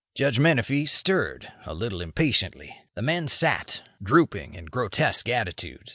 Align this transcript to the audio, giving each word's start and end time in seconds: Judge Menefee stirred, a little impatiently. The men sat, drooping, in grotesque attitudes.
Judge 0.15 0.39
Menefee 0.39 0.87
stirred, 0.87 1.51
a 1.63 1.75
little 1.75 2.01
impatiently. 2.01 2.75
The 2.95 3.03
men 3.03 3.27
sat, 3.27 3.83
drooping, 4.01 4.55
in 4.55 4.65
grotesque 4.65 5.29
attitudes. 5.29 5.89